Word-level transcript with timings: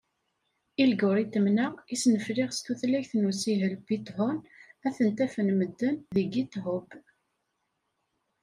Ilguritmen-a 0.81 1.67
i 1.93 1.95
snefliɣ 2.03 2.49
s 2.53 2.59
tutlayt 2.65 3.11
n 3.15 3.27
usihel 3.29 3.75
Python, 3.85 4.37
ad 4.85 4.93
ten-afen 4.97 5.47
medden 5.59 5.95
deg 6.15 6.27
Github. 6.33 6.89